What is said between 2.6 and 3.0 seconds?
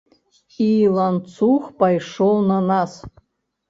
нас.